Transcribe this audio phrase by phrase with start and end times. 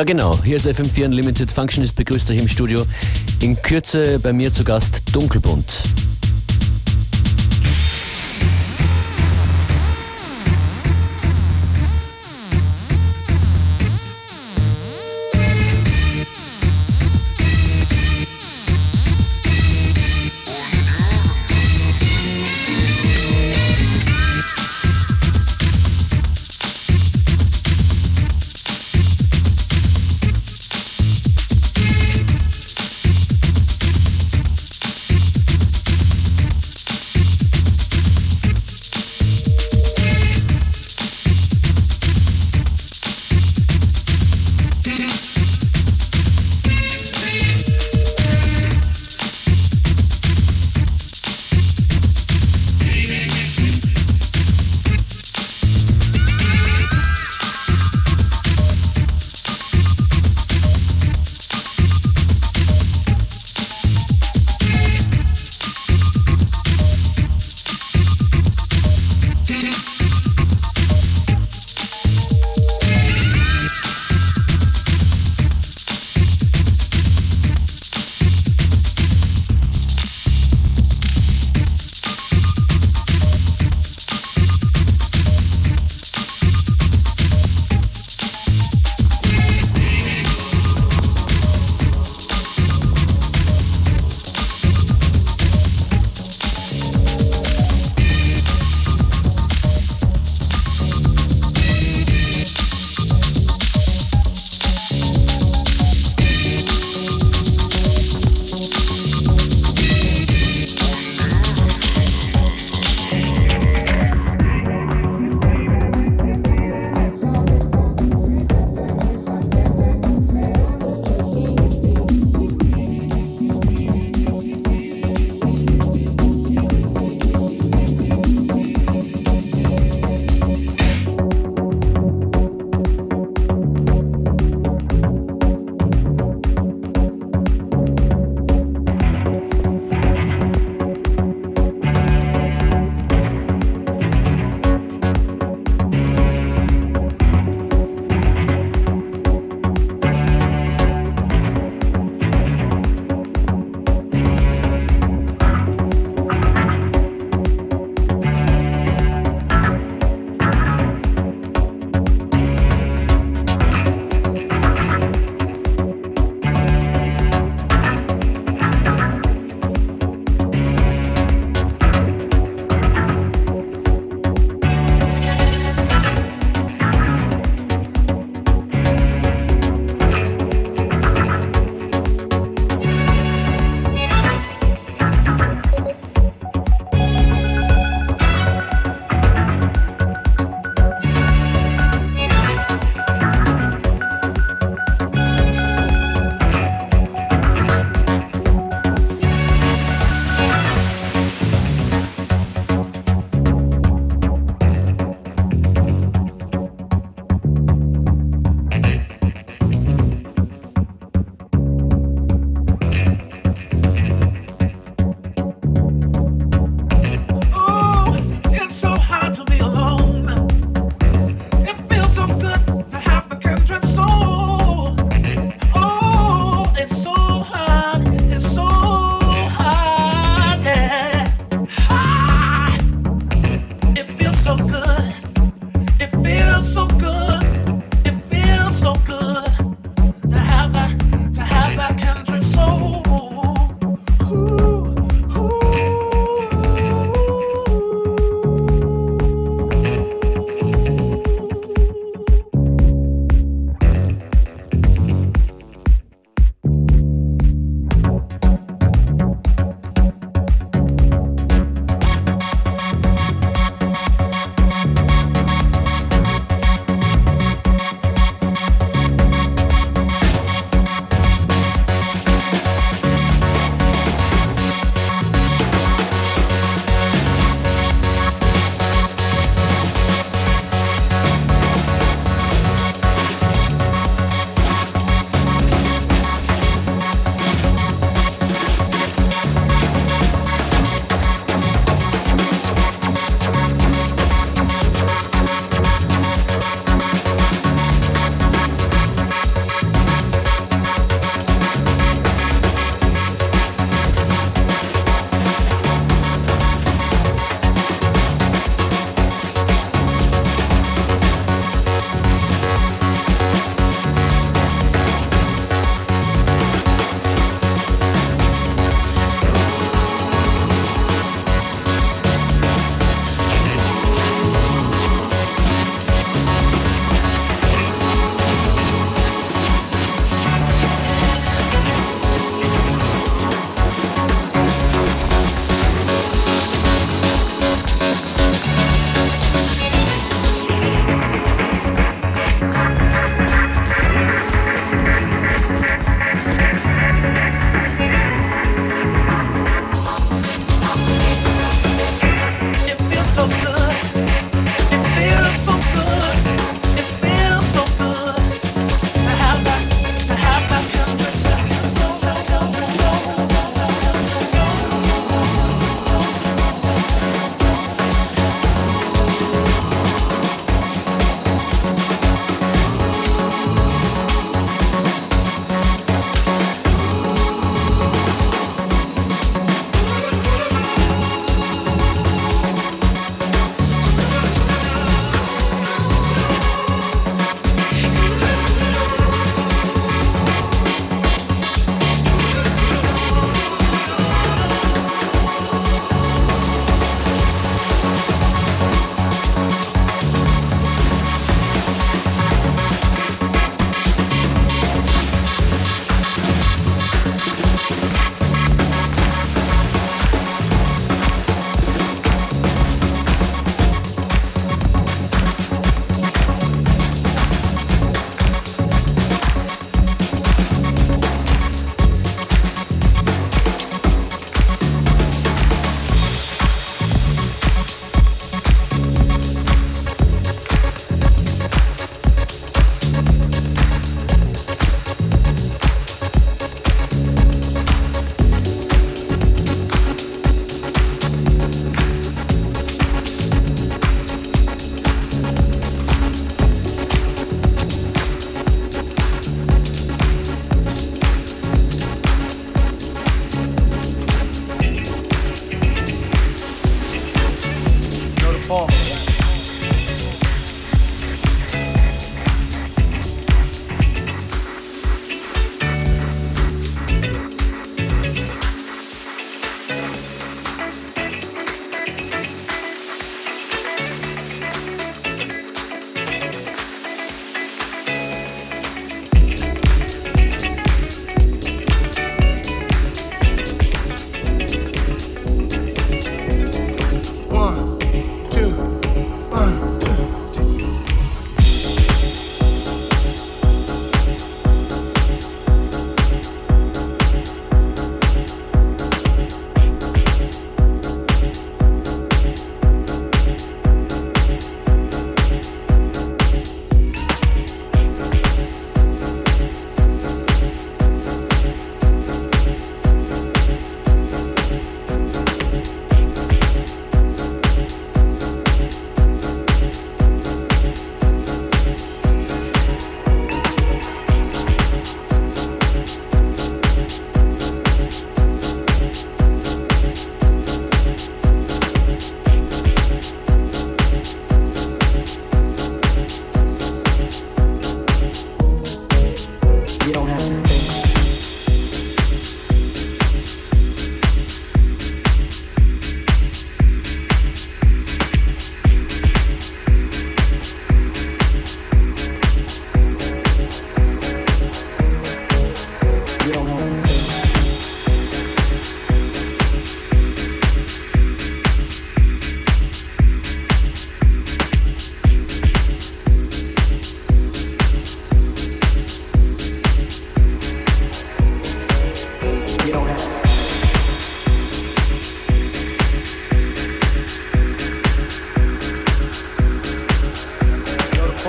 [0.00, 0.42] Ja, genau.
[0.42, 1.52] Hier ist FM4 Unlimited.
[1.52, 2.86] Functionist begrüßt euch im Studio.
[3.42, 6.09] In Kürze bei mir zu Gast Dunkelbunt.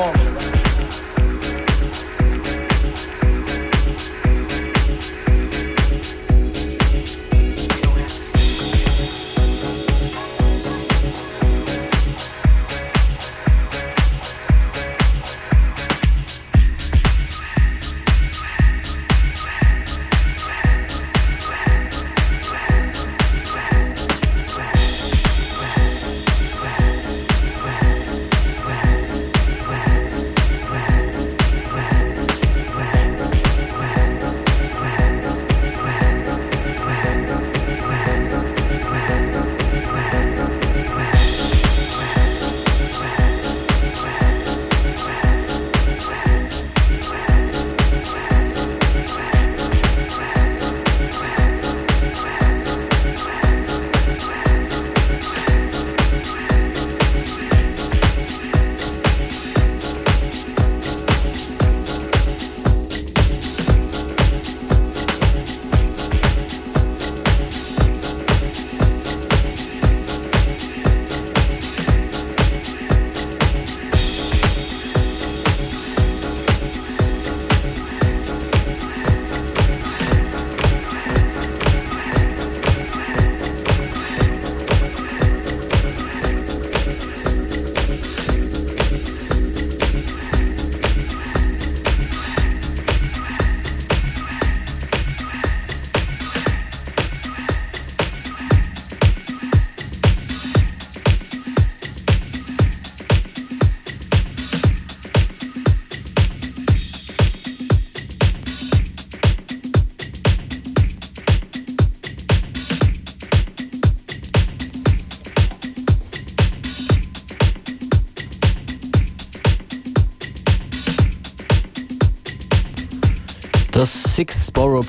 [0.01, 0.60] performance.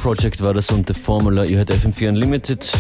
[0.03, 1.45] Project war das und The Formula.
[1.45, 2.73] Ihr hört FM4 Unlimited.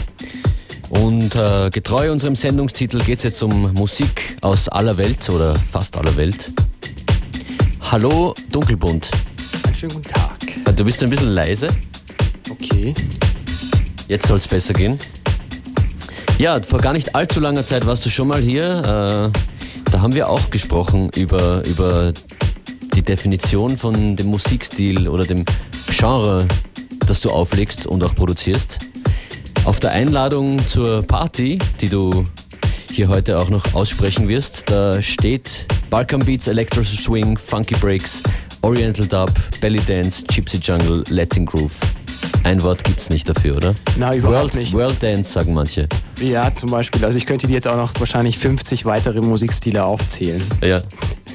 [0.91, 5.97] Und äh, getreu unserem Sendungstitel geht es jetzt um Musik aus aller Welt oder fast
[5.97, 6.51] aller Welt.
[7.93, 9.09] Hallo Dunkelbunt.
[9.65, 10.37] Einen schönen guten Tag.
[10.67, 11.69] Äh, du bist ein bisschen leise.
[12.51, 12.93] Okay.
[14.09, 14.99] Jetzt soll es besser gehen.
[16.39, 19.31] Ja, vor gar nicht allzu langer Zeit warst du schon mal hier.
[19.33, 22.13] Äh, da haben wir auch gesprochen über, über
[22.97, 25.45] die Definition von dem Musikstil oder dem
[25.87, 26.49] Genre,
[27.07, 28.79] das du auflegst und auch produzierst.
[29.65, 32.25] Auf der Einladung zur Party, die du
[32.93, 38.23] hier heute auch noch aussprechen wirst, da steht Balkan Beats, Electro Swing, Funky Breaks,
[38.63, 39.31] Oriental Dub,
[39.61, 41.79] Belly Dance, Gypsy Jungle, Latin Groove.
[42.45, 43.75] Ein Wort gibt's nicht dafür, oder?
[43.97, 44.73] Na, überhaupt World, nicht.
[44.73, 45.89] World Dance sagen manche.
[46.21, 47.05] Ja, zum Beispiel.
[47.05, 50.43] Also ich könnte dir jetzt auch noch wahrscheinlich 50 weitere Musikstile aufzählen.
[50.61, 50.83] Ja,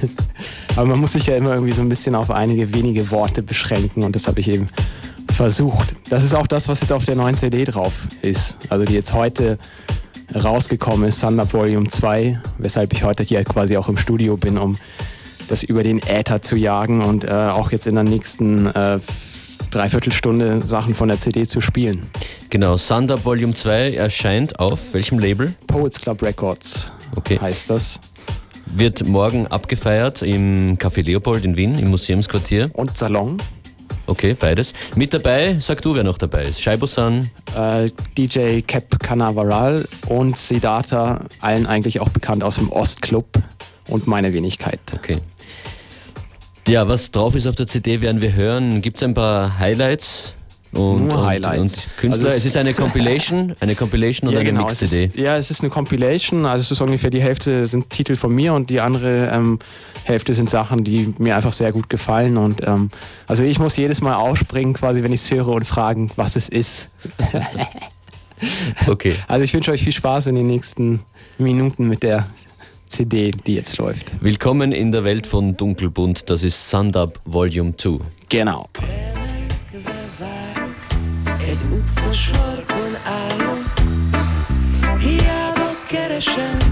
[0.76, 4.04] Aber man muss sich ja immer irgendwie so ein bisschen auf einige wenige Worte beschränken
[4.04, 4.68] und das habe ich eben
[5.38, 5.96] versucht.
[6.10, 8.58] Das ist auch das, was jetzt auf der neuen CD drauf ist.
[8.70, 9.58] Also die jetzt heute
[10.36, 14.78] rausgekommen ist, Thunder Volume 2, weshalb ich heute hier quasi auch im Studio bin, um
[15.48, 19.00] das über den Äther zu jagen und äh, auch jetzt in der nächsten äh,
[19.72, 22.04] Dreiviertelstunde Sachen von der CD zu spielen.
[22.50, 22.76] genau.
[22.78, 25.54] Sunder Volume 2 erscheint auf welchem Label?
[25.68, 27.38] Poets Club Records Okay.
[27.40, 28.00] heißt das.
[28.66, 32.70] Wird morgen abgefeiert im Café Leopold in Wien, im Museumsquartier.
[32.74, 33.38] Und Salon.
[34.08, 34.74] Okay, beides.
[34.96, 36.62] Mit dabei, sag du, wer noch dabei ist.
[36.62, 43.28] Scheibosan, äh, DJ Cap Canaveral und Siddhartha, allen eigentlich auch bekannt aus dem Ostclub
[43.90, 44.80] und meine Wenigkeit.
[44.96, 45.18] okay.
[46.68, 48.82] Ja, was drauf ist auf der CD, werden wir hören.
[48.82, 50.34] Gibt es ein paar Highlights?
[50.74, 51.78] Und, Nur und, Highlights.
[51.78, 55.06] Und Künstler, Also es- es ist eine Compilation, eine Compilation und eine genau, Mix-CD.
[55.06, 58.34] ist, ja, es ist eine Compilation, also es ist ungefähr die Hälfte sind Titel von
[58.36, 59.60] mir und die andere ähm,
[60.04, 62.90] Hälfte sind Sachen, die mir einfach sehr gut gefallen und ähm,
[63.28, 66.50] also ich muss jedes Mal aufspringen, quasi wenn ich es höre und fragen, was es
[66.50, 66.90] ist.
[68.88, 69.16] Okay.
[69.28, 71.00] Also ich wünsche euch viel Spaß in den nächsten
[71.40, 72.28] Minuten mit der
[72.88, 74.12] CD, die jetzt läuft.
[74.22, 76.30] Willkommen in der Welt von Dunkelbunt.
[76.30, 77.98] Das ist Sundub Volume 2.
[78.30, 78.70] Genau.
[81.98, 83.74] Egy utcasarkon állok,
[85.00, 86.67] hiába keresem,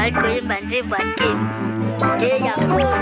[0.00, 1.30] கட்குயில் பன்றி பற்றி
[2.20, 3.00] தேயா கூறு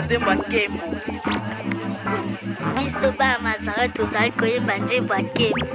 [0.00, 0.82] nzembo akembo
[2.76, 5.66] biso bana mazara tozali koyemba nzembo akembo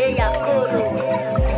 [0.00, 1.53] e ya kolo.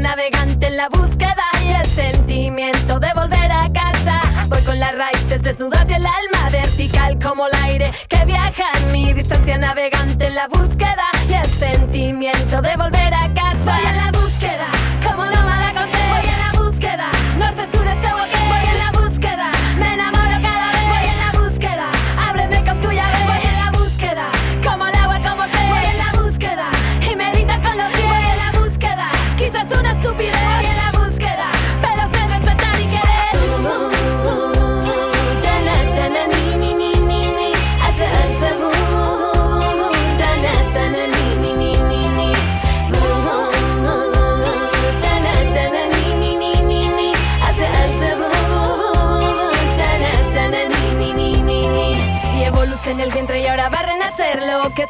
[0.00, 4.20] navegante en la búsqueda y el sentimiento de volver a casa.
[4.48, 8.92] Voy con las raíces desnudas y el alma vertical como el aire que viaja en
[8.92, 13.09] mi distancia navegante en la búsqueda y el sentimiento de volver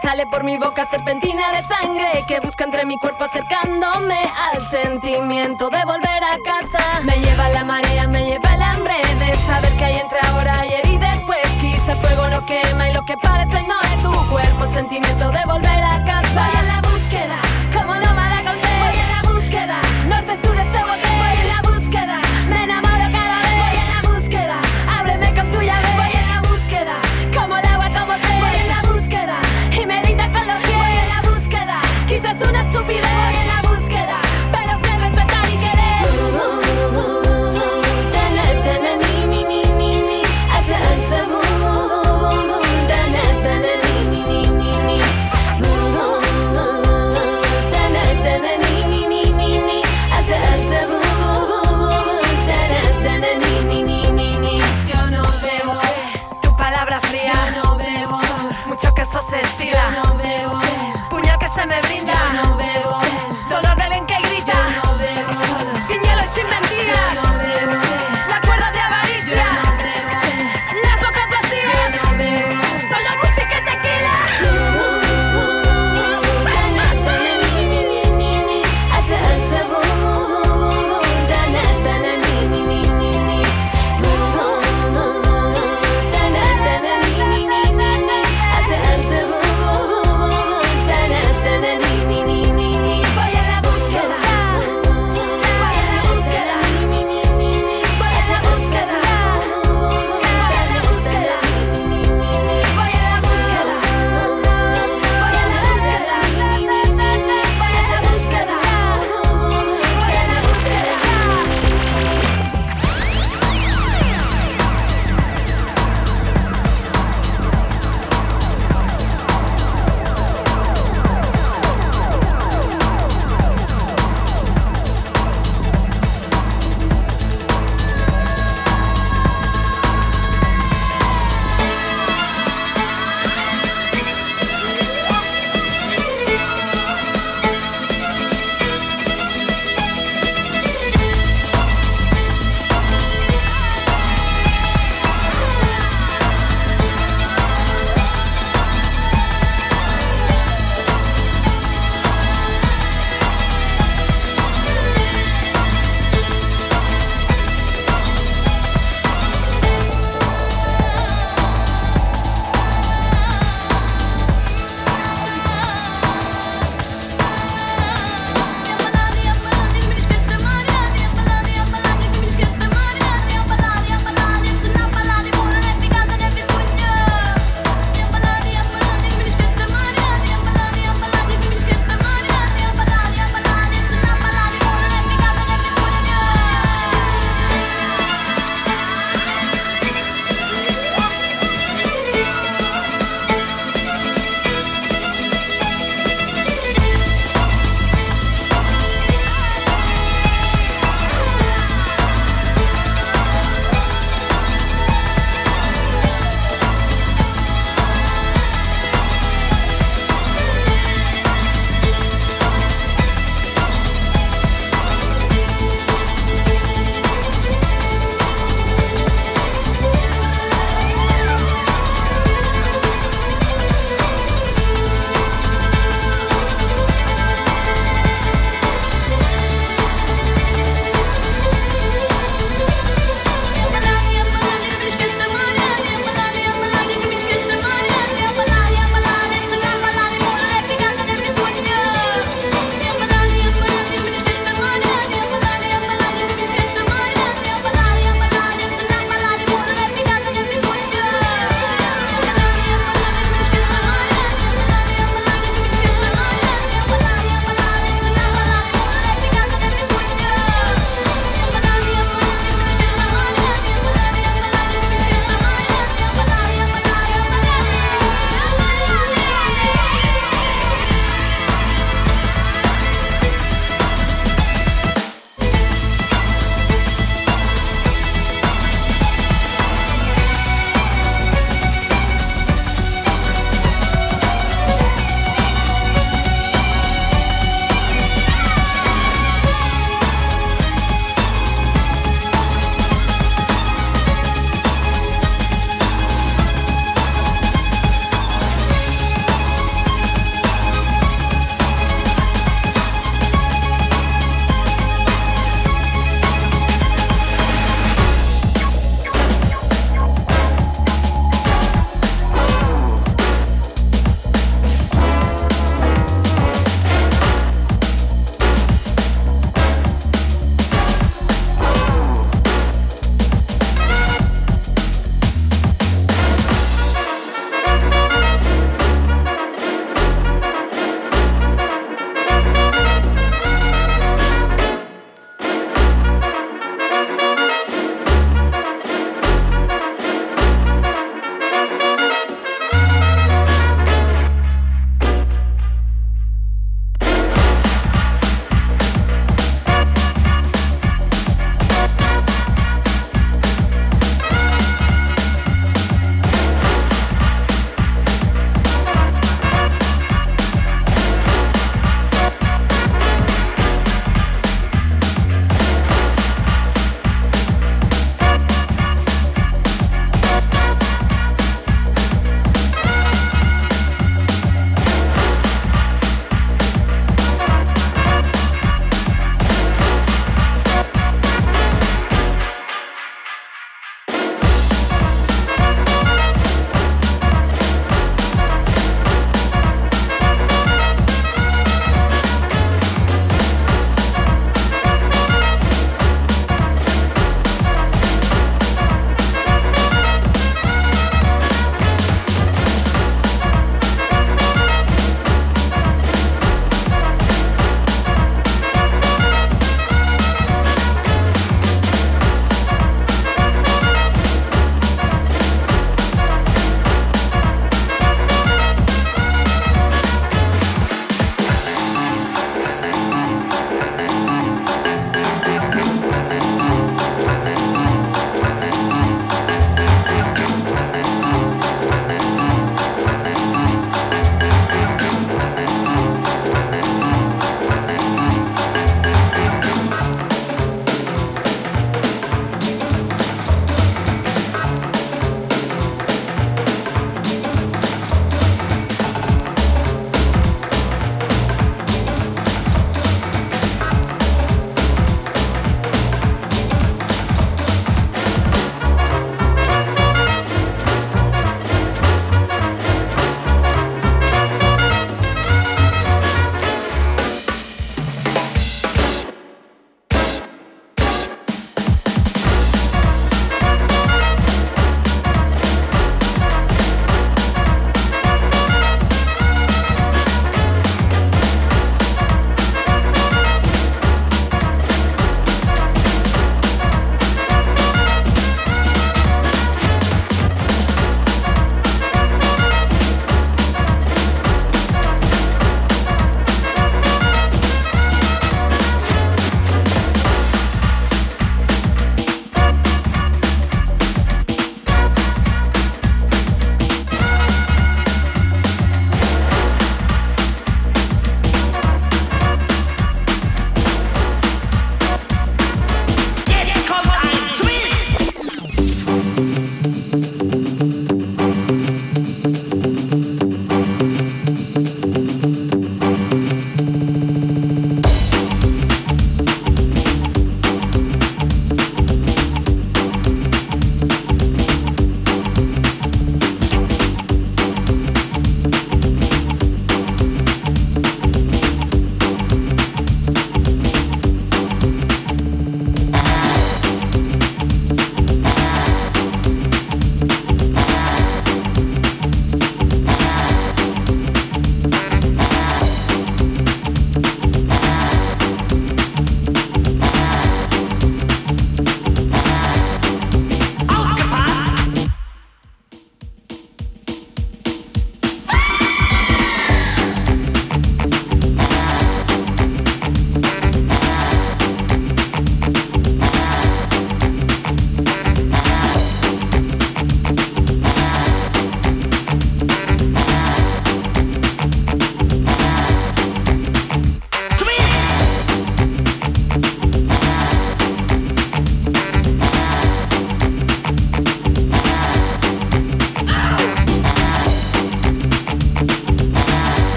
[0.00, 5.68] sale por mi boca serpentina de sangre que busca entre mi cuerpo acercándome al sentimiento
[5.68, 7.00] de volver a casa.
[7.02, 10.86] Me lleva la marea, me lleva el hambre de saber que hay entre ahora, ayer
[10.86, 11.40] y después.
[11.60, 15.44] Quizá fuego no quema y lo que parece no es tu cuerpo, el sentimiento de
[15.46, 16.09] volver a casa.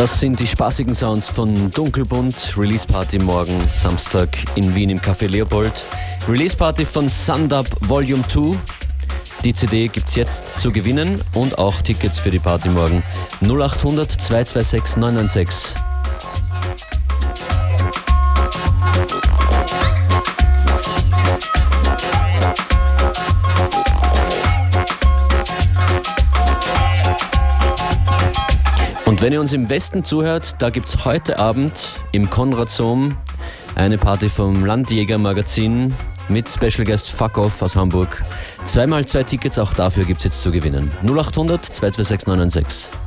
[0.00, 5.26] Das sind die spaßigen Sounds von Dunkelbunt, Release Party morgen Samstag in Wien im Café
[5.26, 5.84] Leopold.
[6.26, 8.56] Release Party von Sundub Volume 2.
[9.44, 13.02] Die CD gibt es jetzt zu gewinnen und auch Tickets für die Party morgen.
[13.42, 15.89] 0800 226 996.
[29.10, 33.16] Und wenn ihr uns im Westen zuhört, da gibt es heute Abend im Konradsom
[33.74, 35.92] eine Party vom Landjäger Magazin
[36.28, 38.22] mit Special Guest Fuck Off aus Hamburg.
[38.66, 40.92] Zweimal zwei Tickets, auch dafür gibt es jetzt zu gewinnen.
[41.02, 42.99] 0800 226 996.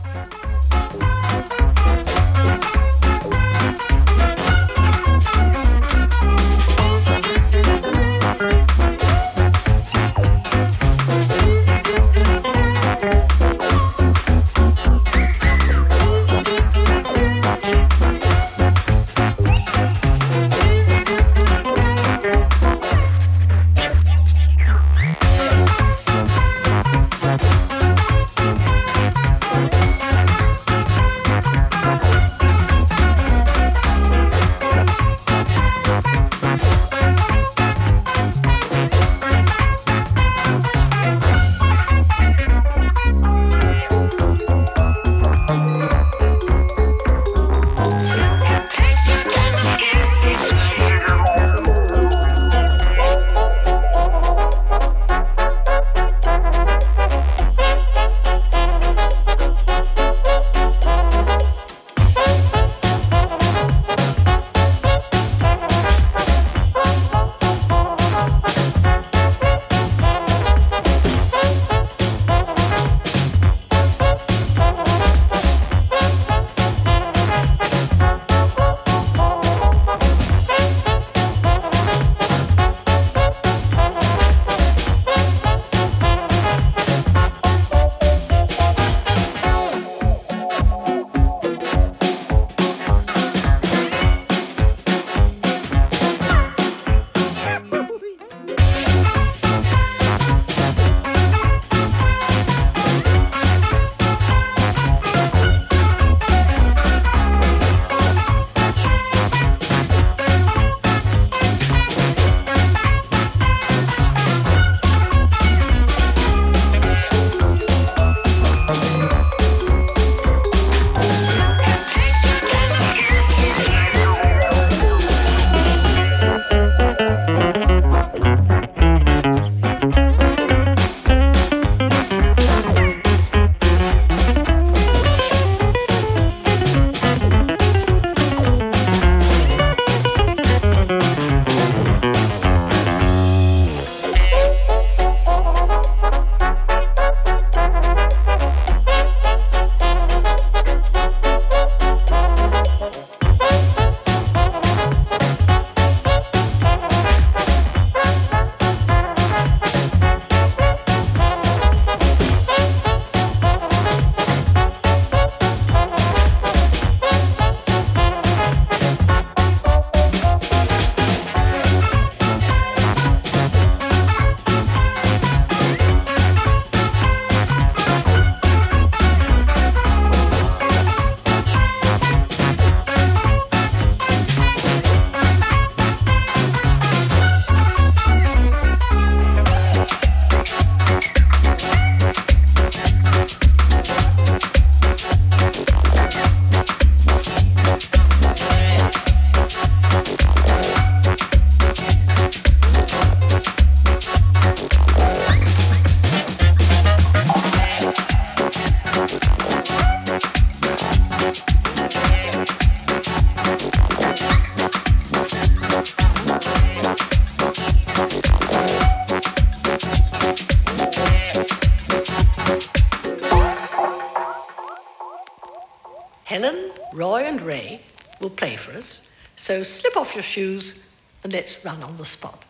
[228.43, 229.01] For us,
[229.37, 230.89] so slip off your shoes
[231.23, 232.43] and let's run on the spot.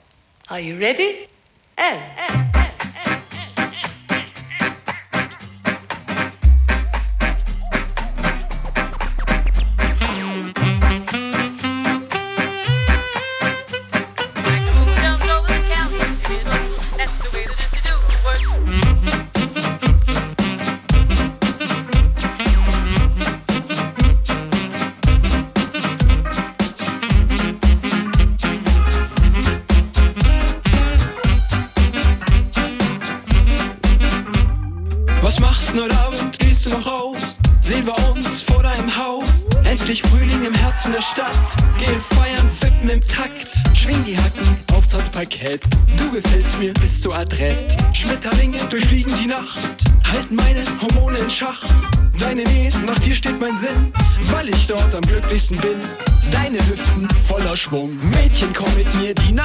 [0.49, 1.27] Are you ready?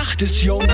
[0.09, 0.67] Nacht ist jung.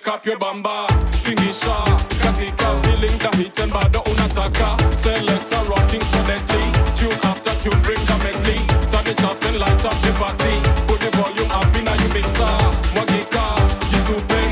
[0.00, 0.86] Shake up your bamba.
[1.22, 1.74] Tingisha,
[2.22, 3.18] katika, feeling
[3.60, 4.76] and bado unataka.
[4.94, 6.22] Selector rocking so.
[6.94, 8.60] Tune after tune, bring the medley.
[8.90, 10.54] Turn it up and light up the party.
[10.86, 12.56] Put the volume up in a you mixer.
[12.94, 13.44] Mwagika,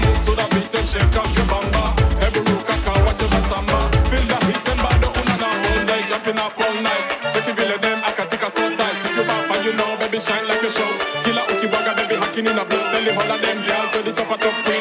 [0.05, 1.97] move to the beat and shake up your bamba.
[2.25, 3.79] Eburuka, watch the samba.
[4.11, 6.03] Feel the heat and bado unana whole day.
[6.09, 7.09] Jumping up all night.
[7.33, 8.97] Check if you let them, I can take a so tight.
[9.05, 10.93] If you and you know, baby, shine like a show.
[11.25, 12.85] Killa Kila ukibaga, baby, hacking in a blow.
[12.91, 14.78] Tell the whole of them girls, so the top of top queen.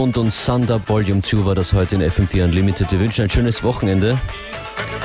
[0.00, 2.90] Dunkelbunt und Sundup Volume 2 war das heute in FM4 Unlimited.
[2.90, 4.16] Wir wünschen ein schönes Wochenende.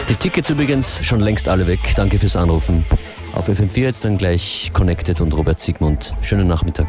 [0.07, 1.81] Die Tickets übrigens schon längst alle weg.
[1.97, 2.85] Danke fürs Anrufen.
[3.33, 6.13] Auf FM4 jetzt dann gleich Connected und Robert Sigmund.
[6.21, 6.87] Schönen Nachmittag.